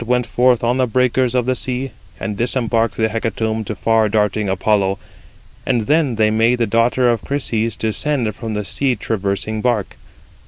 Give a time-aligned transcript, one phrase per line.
[0.01, 3.63] They themselves then went forth on the breakers of the sea, and disembarked the hecatomb
[3.65, 4.97] to far darting Apollo,
[5.63, 9.97] and then they made the daughter of Chryses descend from the sea traversing bark.